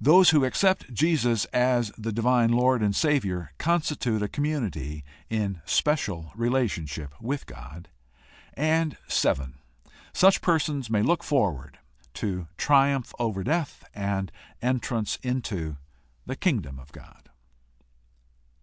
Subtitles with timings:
[0.00, 6.32] Those who accept Jesus as the divine Lord and Savior constitute a community in special
[6.34, 7.90] relationship with God.
[8.56, 9.58] 7.
[10.14, 11.78] Such persons may look forward
[12.14, 15.76] to triumph over death and entrance into
[16.24, 17.28] the Kingdom of God.